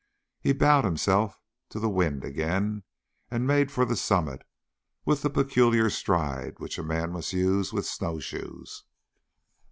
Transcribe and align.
He 0.39 0.51
bowed 0.51 0.83
himself 0.83 1.39
to 1.69 1.79
the 1.79 1.87
wind 1.87 2.23
again 2.23 2.81
and 3.29 3.45
made 3.45 3.71
for 3.71 3.85
the 3.85 3.95
summit 3.95 4.41
with 5.05 5.21
the 5.21 5.29
peculiar 5.29 5.91
stride 5.91 6.55
which 6.57 6.79
a 6.79 6.83
man 6.83 7.11
must 7.11 7.33
use 7.33 7.71
with 7.71 7.85
snowshoes. 7.85 8.83